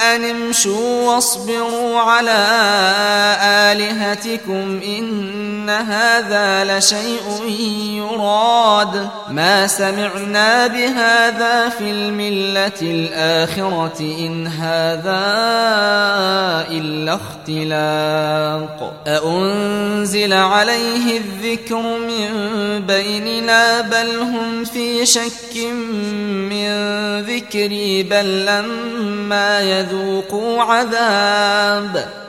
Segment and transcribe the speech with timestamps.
[0.00, 2.46] أن امشوا واصبروا على
[3.42, 7.56] آلهتكم إن هذا لشيء
[7.96, 9.08] يراد.
[9.30, 15.22] ما سمعنا بهذا هذا في الملة الآخرة إن هذا
[16.70, 19.02] إلا اختلاق.
[19.06, 22.30] أأنزل عليه الذكر من
[22.86, 25.56] بيننا بل هم في شك
[26.50, 26.72] من
[27.20, 32.21] ذكري بل لما يذوقوا عذاب.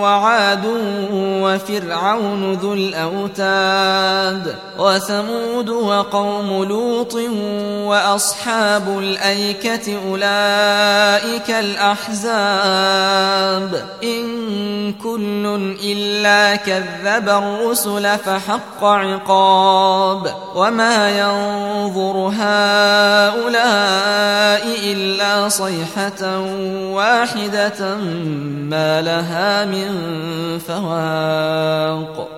[0.00, 0.64] وعاد
[1.22, 7.14] وفرعون ذو الأوتاد وثمود وقوم لوط
[7.84, 12.88] وأصحاب الأيكة أولئك الأحزاب.
[14.02, 20.34] إن كل إلا كذب الرسل فحق عقاب.
[20.54, 23.78] وما ينظر هؤلاء
[24.84, 26.40] إلا صيحة
[26.92, 27.96] واحدة
[28.70, 32.37] ما لها من فواق.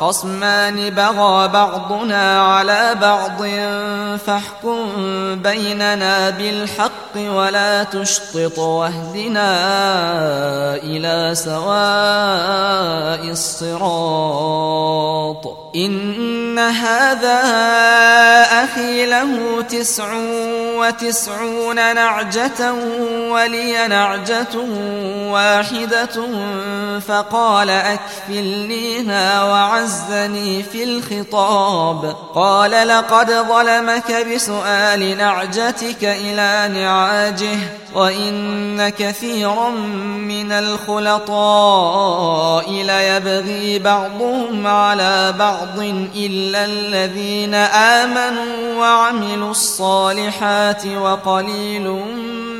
[0.00, 3.42] خصمان بغى بعضنا على بعض
[4.26, 4.78] فاحكم
[5.34, 9.54] بيننا بالحق ولا تشطط واهدنا
[10.76, 14.94] إلى سواء الصراط.
[15.76, 17.40] إن هذا
[18.64, 20.14] أخي له تسع
[20.78, 22.72] وتسعون نعجة
[23.30, 24.56] ولي نعجة
[25.30, 26.28] واحدة
[27.00, 29.44] فقال أكفلنيها
[29.84, 32.16] وعزني في الخطاب.
[32.34, 37.58] قال لقد ظلمك بسؤال نعجتك إلى نعاجه
[37.94, 41.84] وإن كثيرا من الخلطاء
[42.70, 45.78] ليبغي بعضهم على بعض
[46.16, 51.88] إلا الذين آمنوا وعملوا الصالحات وقليل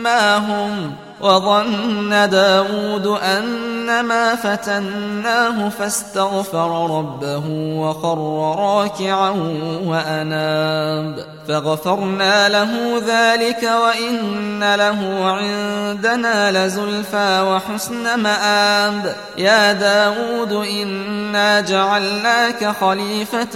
[0.03, 0.95] ما هم.
[1.21, 7.43] وظن داود أنما فتناه فاستغفر ربه
[7.78, 8.19] وخر
[8.59, 9.31] راكعا
[9.84, 11.34] وأناب.
[11.49, 19.17] فغفرنا له ذلك وإن له عندنا لزلفى وحسن مآب.
[19.39, 23.55] يا داود إنا جعلناك خليفة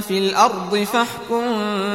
[0.00, 1.44] في الأرض فاحكم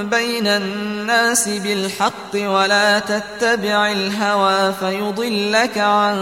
[0.10, 6.18] بين الناس بالحق ولا تتبع الهوى فيضلك عن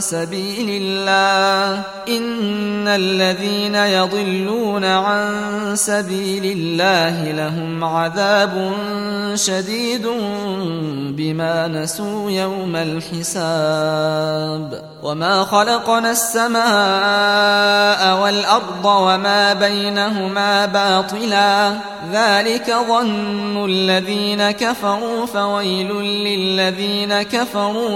[0.00, 1.82] سبيل الله.
[2.08, 5.26] إن الذين يضلون عن
[5.76, 8.72] سبيل الله لهم عذاب
[9.34, 10.06] شديد
[11.16, 14.16] بما نسوا يوم الحساب.
[15.02, 16.62] وما خلقنا السماء
[18.22, 21.72] والأرض وما بينهما باطلا.
[22.12, 27.95] ذلك ظن الذين كفروا فويل للذين كفروا.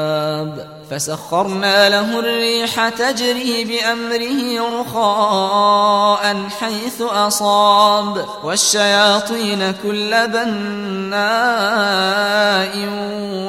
[0.91, 11.21] فسخرنا له الريح تجري بأمره رخاء حيث أصاب والشياطين كل بناء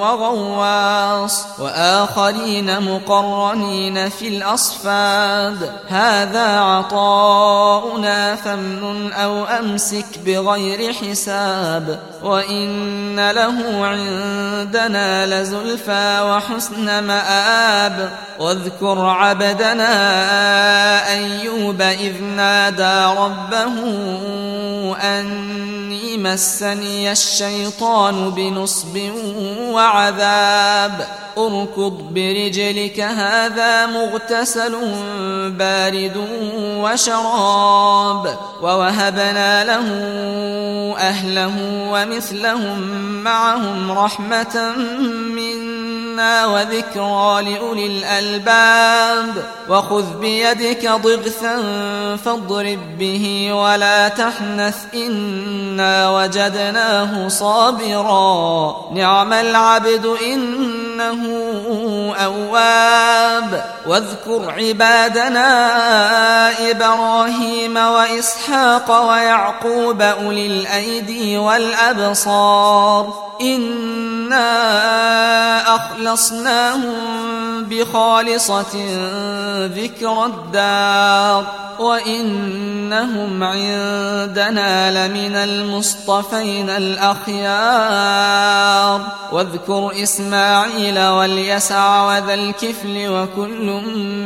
[0.03, 5.73] وغواص وآخرين مقرنين في الأصفاد.
[5.89, 17.32] هذا عطاؤنا فمن أو أمسك بغير حساب وإن له عندنا لزلفى وحسن مآب.
[17.33, 19.93] مآب واذكر عبدنا
[21.13, 23.77] أيوب إذ نادى ربه
[24.97, 28.99] أني مسني الشيطان بنصب
[29.61, 31.07] وعذاب.
[31.39, 34.75] اركض برجلك هذا مغتسل
[35.59, 36.17] بارد
[36.83, 38.37] وشراب.
[38.63, 39.87] ووهبنا له
[40.99, 41.53] أهله
[41.93, 42.81] ومثلهم
[43.25, 44.73] معهم رحمة
[45.37, 45.62] منا
[46.47, 51.57] وذكرى لأولي الألباب وخذ بيدك ضغثا
[52.25, 60.07] فاضرب به ولا تحنث إنا وجدناه صابرا نعم العبد
[61.01, 63.65] إنه أواب.
[63.87, 65.51] واذكر عبادنا
[66.71, 73.33] إبراهيم وإسحاق ويعقوب أولي الأيدي والأبصار.
[73.41, 74.43] إنا
[75.77, 78.75] أخلصناهم بخالصة
[79.67, 88.23] ذكر الدار وإنهم عندنا لمن المصطفين الأخيار
[89.33, 93.67] واذكر إسماعيل واليسع وذا الكفل وكل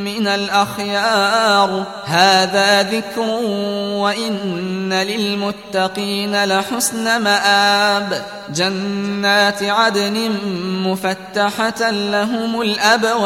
[0.04, 3.28] من الأخيار هذا ذكر
[4.00, 10.30] وإن للمتقين لحسن مآب جنات عدن
[10.86, 13.25] مفتحة لهم الأبواب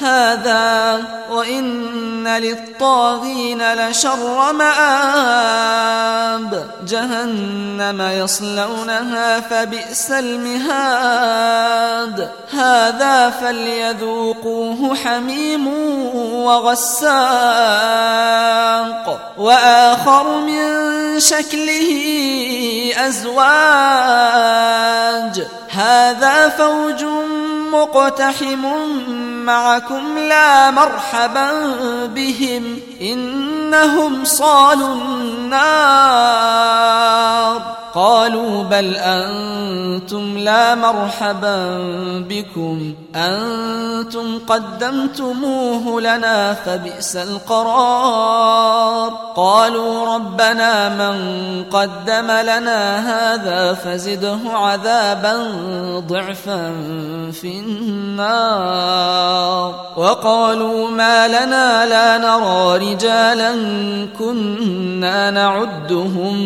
[0.00, 5.86] هذا وإن للطاغين لشر مآب.
[6.86, 11.26] جهنم يصلونها فبئس المهاد.
[12.52, 15.66] هذا فليذوقوه حميم
[16.34, 17.16] وغساق.
[19.38, 20.60] وآخر من
[21.20, 21.92] شكله
[22.96, 23.46] أزواج.
[25.70, 27.04] هذا فوج
[27.82, 28.64] مقتحم
[29.44, 31.50] معكم لا مرحبا
[32.06, 36.16] بهم إنهم صالوا النار
[37.94, 41.78] قالوا بل أنتم لا مرحبا
[42.28, 49.12] بكم أنتم قدمتموه لنا فبئس القرار.
[49.36, 51.16] قالوا ربنا من
[51.64, 55.50] قدم لنا هذا فزده عذابا
[56.08, 56.72] ضعفا
[57.32, 58.26] في النار.
[59.96, 63.52] وقالوا ما لنا لا نرى رجالا
[64.18, 66.36] كنا نعدهم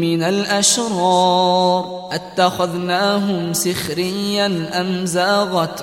[0.00, 1.96] من الأشرار.
[2.12, 5.82] أتخذناهم سخريا أم زاغت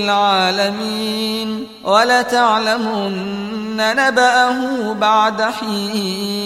[0.03, 3.15] العالمين ولتعلمن
[3.77, 6.41] نبأه بعد حين